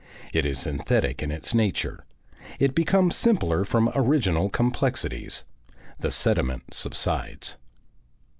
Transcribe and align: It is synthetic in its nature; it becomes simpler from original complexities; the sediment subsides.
It 0.33 0.47
is 0.47 0.57
synthetic 0.57 1.21
in 1.21 1.29
its 1.31 1.53
nature; 1.53 2.05
it 2.57 2.73
becomes 2.73 3.15
simpler 3.15 3.63
from 3.63 3.91
original 3.93 4.49
complexities; 4.49 5.43
the 5.99 6.09
sediment 6.09 6.73
subsides. 6.73 7.55